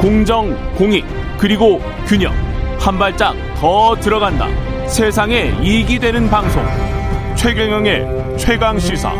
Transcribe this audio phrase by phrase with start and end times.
[0.00, 1.04] 공정, 공익,
[1.38, 2.32] 그리고 균형.
[2.78, 4.46] 한 발짝 더 들어간다.
[4.88, 6.64] 세상에 이익이 되는 방송.
[7.36, 9.12] 최경영의 최강 시사.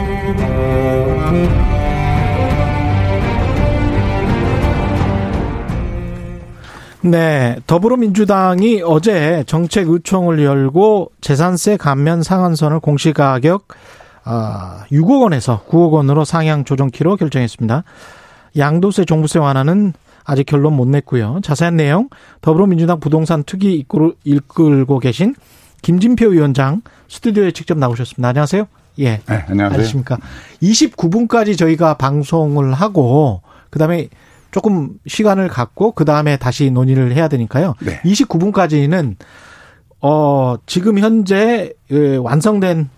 [7.03, 13.69] 네, 더불어민주당이 어제 정책 의총을 열고 재산세 감면 상한선을 공시가격
[14.24, 17.84] 아, 6억 원에서 9억 원으로 상향 조정키로 결정했습니다.
[18.56, 19.92] 양도세 종부세 완화는
[20.24, 21.41] 아직 결론 못 냈고요.
[21.42, 22.09] 자세한 내용
[22.41, 23.84] 더불어민주당 부동산 특위
[24.24, 25.34] 이끌고 계신
[25.83, 28.28] 김진표 위원장 스튜디오에 직접 나오셨습니다.
[28.28, 28.66] 안녕하세요.
[28.98, 29.05] 예.
[29.05, 29.66] 네, 안녕하세요.
[29.66, 30.19] 안녕하십니까.
[30.62, 34.09] 29분까지 저희가 방송을 하고 그다음에
[34.51, 37.75] 조금 시간을 갖고 그 다음에 다시 논의를 해야 되니까요.
[37.80, 38.00] 네.
[38.05, 39.14] 29분까지는
[40.02, 42.89] 어 지금 현재 예, 완성된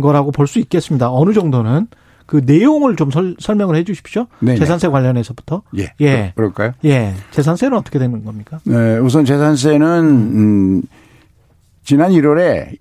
[0.00, 1.10] 거라고 볼 수 있겠습니다.
[1.12, 1.88] 어느 정도는
[2.26, 4.26] 그 내용을 좀 설, 명을 해주십시오.
[4.40, 4.58] 네네.
[4.58, 5.62] 재산세 관련해서부터.
[5.78, 5.92] 예.
[6.00, 6.32] 예.
[6.34, 6.72] 그럴까요?
[6.84, 7.14] 예.
[7.30, 8.58] 재산세는 어떻게 되는 겁니까?
[8.64, 10.82] 네, 우선 재산세는 음,
[11.84, 12.78] 지난 1월에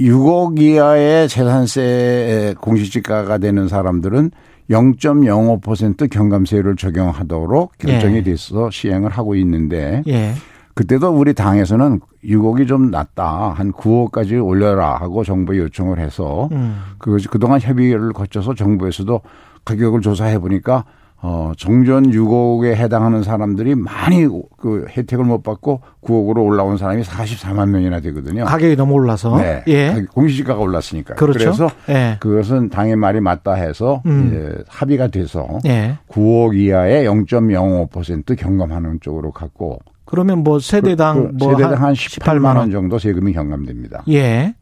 [0.00, 4.30] 6억 이하의 재산세 공시지가가 되는 사람들은
[4.70, 8.22] 0.05% 경감세율을 적용하도록 결정이 예.
[8.22, 10.32] 돼서 시행을 하고 있는데 예.
[10.74, 13.50] 그때도 우리 당에서는 6억이 좀 낮다.
[13.50, 16.78] 한 9억까지 올려라 하고 정부에 요청을 해서 음.
[16.98, 19.20] 그 그동안 협의를 거쳐서 정부에서도
[19.64, 20.84] 가격을 조사해 보니까
[21.26, 24.26] 어, 정전 6억에 해당하는 사람들이 많이
[24.58, 28.44] 그 혜택을 못 받고 9억으로 올라온 사람이 44만 명이나 되거든요.
[28.44, 29.38] 가격이 너무 올라서.
[29.38, 29.64] 네.
[29.68, 30.04] 예.
[30.12, 31.14] 공시지가가 올랐으니까.
[31.14, 31.38] 그렇죠.
[31.38, 32.18] 그래서 예.
[32.20, 34.26] 그것은 당의 말이 맞다 해서 음.
[34.26, 35.96] 이제 합의가 돼서 예.
[36.08, 39.78] 9억 이하의 0.05% 경감하는 쪽으로 갔고
[40.14, 44.04] 그러면 뭐 세대당 그, 그 뭐 세대당 한 18만 원 정도 세금이 경감됩니다.
[44.08, 44.54] 예.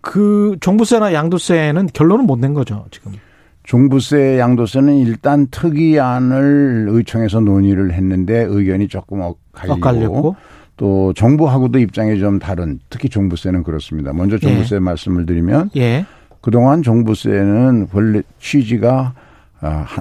[0.00, 3.12] 그 종부세나 양도세는 결론은 못 낸 거죠, 지금.
[3.64, 10.34] 종부세 양도세는 일단 특이안을 의총에서 논의를 했는데 의견이 조금 엇갈리고
[10.76, 14.12] 또 정부하고도 입장이 좀 다른 특히 종부세는 그렇습니다.
[14.12, 14.80] 먼저 종부세 예.
[14.80, 16.06] 말씀을 드리면 예.
[16.40, 19.29] 그동안 종부세는 원래 취지가 아,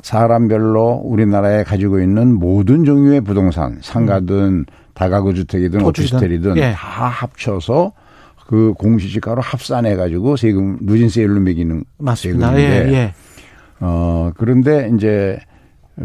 [0.03, 4.65] 사람별로 우리나라에 가지고 있는 모든 종류의 부동산 상가든 음.
[4.93, 6.71] 다가구 주택이든 오피스텔이든 예.
[6.71, 7.93] 다 합쳐서
[8.47, 12.51] 그 공시지가로 합산해 가지고 세금 누진세율로 매기는 맞습니다.
[12.51, 13.13] 세금인데 예, 예.
[13.79, 15.37] 어, 그런데 이제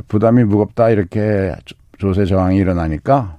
[0.09, 1.55] 부담이 무겁다 이렇게
[1.99, 3.39] 조세 저항이 일어나니까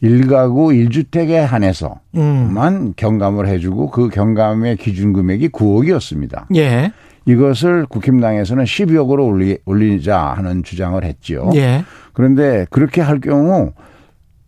[0.00, 2.92] 일가구 일주택에 한해서만 음.
[2.96, 6.46] 경감을 해주고 그 경감의 기준 금액이 9억이었습니다.
[6.56, 6.92] 예.
[7.26, 11.50] 이것을 국힘당에서는 12억으로 올리, 올리자 하는 주장을 했죠.
[11.54, 11.84] 예.
[12.12, 13.72] 그런데 그렇게 할 경우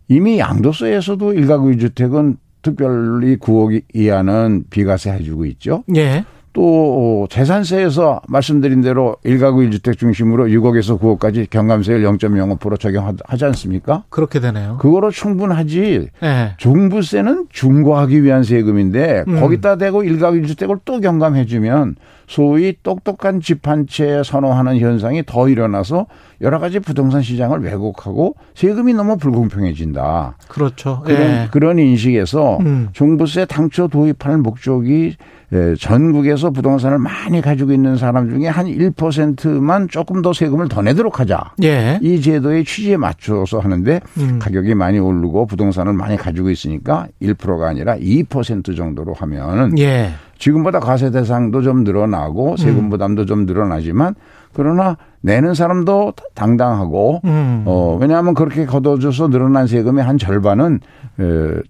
[0.07, 5.83] 이미 양도세에서도 일가구 일주택은 특별히 9억 이하는 비과세 해주고 있죠.
[5.95, 6.23] 예.
[6.53, 14.03] 또 재산세에서 말씀드린 대로 1가구 1주택 중심으로 6억에서 9억까지 경감세율 0.05% 적용하지 않습니까?
[14.09, 14.77] 그렇게 되네요.
[14.79, 16.07] 그거로 충분하지.
[16.21, 16.53] 네.
[16.57, 19.39] 중부세는 중과하기 위한 세금인데 음.
[19.39, 21.95] 거기다 대고 1가구 1주택을 또 경감해 주면
[22.27, 26.05] 소위 똑똑한 집 한 채 선호하는 현상이 더 일어나서
[26.41, 30.37] 여러 가지 부동산 시장을 왜곡하고 세금이 너무 불공평해진다.
[30.47, 31.01] 그렇죠.
[31.05, 31.47] 그런, 예.
[31.51, 32.89] 그런 인식에서 음.
[32.93, 35.15] 종부세 당초 도입할 목적이
[35.51, 40.81] 예, 전국에 서 부동산을 많이 가지고 있는 사람 중에 한 1%만 조금 더 세금을 더
[40.81, 41.53] 내도록 하자.
[41.63, 41.99] 예.
[42.01, 44.39] 이 제도의 취지에 맞춰서 하는데 음.
[44.39, 50.11] 가격이 많이 오르고 부동산을 많이 가지고 있으니까 1%가 아니라 2% 정도로 하면 예.
[50.39, 52.89] 지금보다 과세 대상도 좀 늘어나고 세금 음.
[52.89, 54.15] 부담도 좀 늘어나지만
[54.53, 57.63] 그러나 내는 사람도 당당하고 음.
[57.65, 60.79] 어 왜냐하면 그렇게 걷어줘서 늘어난 세금의 한 절반은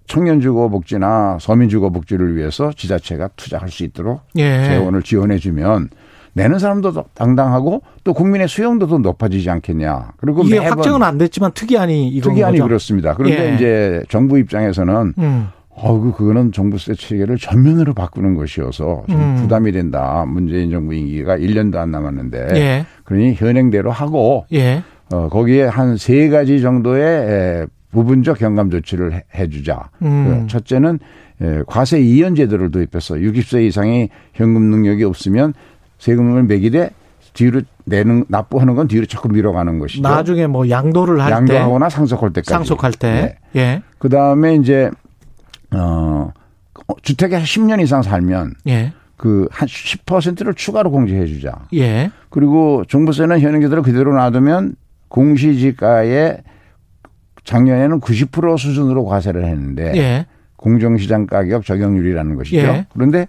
[0.06, 4.64] 청년 주거 복지나 서민 주거 복지를 위해서 지자체가 투자할 수 있도록 예.
[4.64, 5.90] 재원을 지원해 주면
[6.32, 10.12] 내는 사람도 당당하고 또 국민의 수용도도 높아지지 않겠냐.
[10.16, 12.68] 그리고 이게 확정은 안 됐지만 특이안이 이건 특이안이 거죠?
[12.68, 13.14] 그렇습니다.
[13.14, 13.54] 그런데 예.
[13.56, 15.48] 이제 정부 입장에서는 음.
[15.82, 19.36] 어그 그거는 정부세 체계를 전면으로 바꾸는 것이어서 좀 음.
[19.36, 20.24] 부담이 된다.
[20.28, 22.86] 문재인 정부 임기가 1년도 안 남았는데 예.
[23.04, 24.82] 그러니 현행대로 하고 예.
[25.12, 29.90] 어 거기에 한 세 가지 정도의 부분적 경감 조치를 해주자.
[30.02, 30.42] 음.
[30.42, 30.98] 그 첫째는
[31.66, 35.54] 과세 이연 제도를 도입해서 60세 이상이 현금 능력이 없으면
[35.98, 36.90] 세금을 매기되
[37.32, 40.02] 뒤로 내는 납부하는 건 뒤로 자꾸 밀어가는 것이죠.
[40.02, 42.50] 나중에 뭐 양도를 할 양도하거나 상속할 때까지.
[42.50, 43.38] 상속할 때.
[43.52, 43.60] 네.
[43.60, 43.82] 예.
[43.98, 44.90] 그 다음에 이제
[45.74, 46.32] 어,
[47.02, 48.92] 주택에 한 10년 이상 살면 예.
[49.16, 51.66] 그한 10%를 추가로 공제해 주자.
[51.74, 52.10] 예.
[52.30, 54.76] 그리고 종부세는 현행제대로 그대로 놔두면
[55.08, 56.38] 공시지가에
[57.44, 60.26] 작년에는 90% 수준으로 과세를 했는데 예.
[60.56, 62.58] 공정시장 가격 적용률이라는 것이죠.
[62.58, 62.86] 예.
[62.92, 63.28] 그런데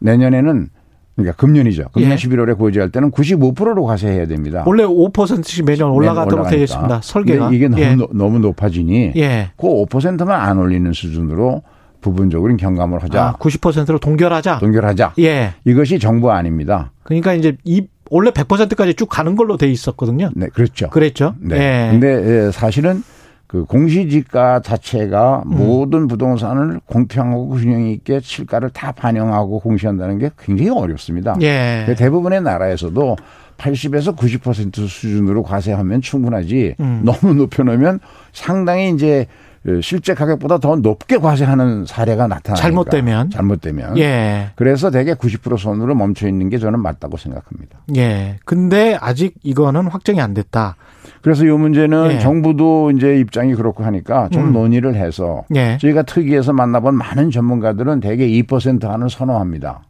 [0.00, 0.70] 내년에는
[1.18, 1.86] 그러니까 금년이죠.
[1.92, 2.14] 금년 예.
[2.14, 4.62] 11월에 고지할 때는 95%로 과세해야 됩니다.
[4.66, 7.00] 원래 5%씩 매년 올라가도록 되어 있습니다.
[7.02, 7.50] 설계가.
[7.52, 7.96] 이게 너무, 예.
[8.12, 9.50] 너무 높아지니 예.
[9.56, 11.62] 그 5%만 안 올리는 수준으로
[12.00, 13.20] 부분적으로 경감을 하자.
[13.20, 14.60] 아, 90%로 동결하자.
[14.60, 15.14] 동결하자.
[15.18, 15.54] 예.
[15.64, 16.92] 이것이 정부 아닙니다.
[17.02, 20.30] 그러니까 이제 이 원래 100%까지 쭉 가는 걸로 돼 있었거든요.
[20.36, 20.88] 네, 그렇죠.
[20.90, 21.34] 그랬죠.
[21.40, 21.56] 네.
[21.56, 21.90] 예.
[21.90, 23.02] 근데 예, 사실은
[23.48, 25.56] 그 공시지가 자체가 음.
[25.56, 31.34] 모든 부동산을 공평하고 균형 있게 실가를 다 반영하고 공시한다는 게 굉장히 어렵습니다.
[31.40, 31.84] 예.
[31.86, 33.16] 그 대부분의 나라에서도
[33.58, 37.02] 80에서 90% 수준으로 과세하면 충분하지 음.
[37.04, 38.00] 너무 높여놓으면
[38.32, 39.26] 상당히 이제
[39.82, 44.50] 실제 가격보다 더 높게 과세하는 사례가 나타나니까 잘못되면 잘못되면 예.
[44.54, 47.80] 그래서 대개 90% 선으로 멈춰 있는 게 저는 맞다고 생각합니다.
[47.96, 48.36] 예.
[48.44, 50.76] 근데 아직 이거는 확정이 안 됐다.
[51.22, 52.18] 그래서 이 문제는 예.
[52.20, 54.52] 정부도 이제 입장이 그렇고 하니까 좀 음.
[54.52, 55.76] 논의를 해서 예.
[55.78, 59.82] 저희가 특위에서 만나본 많은 전문가들은 대개 2% 하는 선호합니다.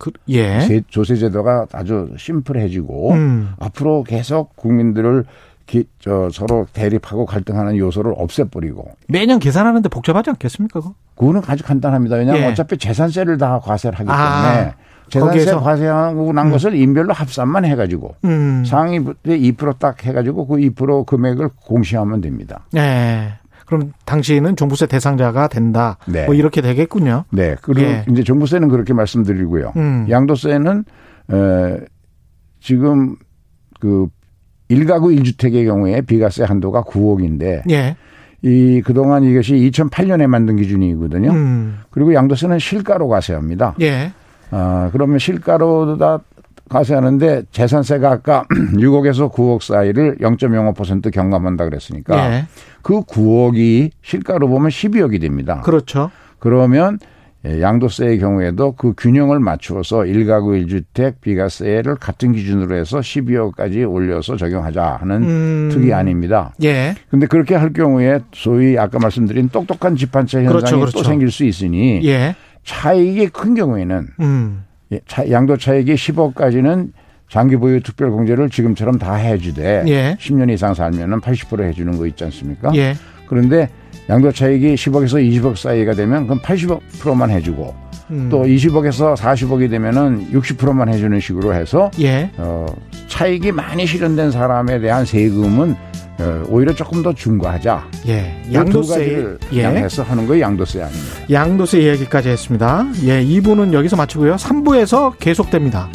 [0.00, 0.82] 그, 예.
[0.88, 3.52] 조세 제도가 아주 심플해지고 음.
[3.60, 5.24] 앞으로 계속 국민들을
[5.66, 8.90] 기, 저, 서로 대립하고 갈등하는 요소를 없애버리고.
[9.08, 10.80] 매년 계산하는데 복잡하지 않겠습니까?
[10.80, 10.94] 그거?
[11.16, 12.16] 그거는 아주 간단합니다.
[12.16, 12.48] 왜냐하면 예.
[12.48, 14.52] 어차피 재산세를 다 과세를 하기 아.
[14.52, 14.74] 때문에
[15.10, 16.52] 재산세 과세하고 난 음.
[16.52, 18.64] 것을 인별로 합산만 해가지고 음.
[18.64, 22.64] 상위 2%딱 해가지고 그 2% 금액을 공시하면 됩니다.
[22.72, 23.34] 네.
[23.70, 25.96] 그럼 당시에는 종부세 대상자가 된다.
[26.08, 26.26] 네.
[26.26, 27.24] 뭐 이렇게 되겠군요.
[27.30, 27.54] 네.
[27.62, 28.04] 그리고 예.
[28.10, 29.74] 이제 종부세는 그렇게 말씀드리고요.
[29.76, 30.06] 음.
[30.10, 30.84] 양도세는
[31.32, 31.80] 에,
[32.58, 33.14] 지금
[33.78, 34.08] 그
[34.70, 37.96] 1가구 1주택의 경우에 비과세 한도가 9억인데 예.
[38.42, 41.30] 이 그동안 이것이 2008년에 만든 기준이거든요.
[41.30, 41.78] 음.
[41.90, 43.76] 그리고 양도세는 실가로 과세합니다.
[43.82, 44.12] 예.
[44.50, 46.18] 아, 그러면 실가로다
[46.70, 48.44] 과세하는데 재산세가 아까
[48.74, 52.46] 6억에서 9억 사이를 0.05% 경감한다 그랬으니까 예.
[52.80, 55.60] 그 9억이 실가로 보면 12억이 됩니다.
[55.62, 56.10] 그렇죠.
[56.38, 56.98] 그러면
[57.46, 64.98] 예, 양도세의 경우에도 그 균형을 맞추어서 1가구 1주택 비과세를 같은 기준으로 해서 12억까지 올려서 적용하자
[65.00, 65.68] 하는 음.
[65.72, 66.54] 특이 아닙니다.
[66.62, 66.94] 예.
[67.10, 70.98] 근데 그렇게 할 경우에 소위 아까 말씀드린 똑똑한 집한채 현상이 그렇죠, 그렇죠.
[70.98, 72.36] 또 생길 수 있으니 예.
[72.62, 74.64] 차익이 큰 경우에는 음.
[74.92, 75.00] 예,
[75.30, 76.92] 양도 차익이 10억까지는
[77.28, 80.16] 장기 보유 특별 공제를 지금처럼 다 해주되 예.
[80.18, 82.72] 10년 이상 살면은 80% 해주는 거 있지 않습니까?
[82.74, 82.94] 예.
[83.26, 83.68] 그런데
[84.08, 87.74] 양도 차익이 10억에서 20억 사이가 되면 그럼 80%만 해주고
[88.10, 88.28] 음.
[88.28, 92.28] 또 20억에서 40억이 되면은 60%만 해주는 식으로 해서 예.
[92.36, 92.66] 어,
[93.06, 95.99] 차익이 많이 실현된 사람에 대한 세금은 어,
[96.48, 97.88] 오히려 조금 더 중과하자.
[98.08, 98.42] 예.
[98.52, 99.62] 양도세 예.
[99.62, 100.42] 양해서 하는 거예요.
[100.42, 101.14] 양도세 아닙니다.
[101.30, 102.86] 양도세 이야기까지 했습니다.
[103.04, 104.36] 예, 2부는 여기서 마치고요.
[104.36, 105.88] 3부에서 계속됩니다.